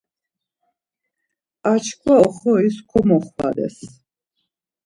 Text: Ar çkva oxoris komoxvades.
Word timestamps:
Ar 1.71 1.79
çkva 1.85 2.15
oxoris 2.25 2.77
komoxvades. 2.89 3.77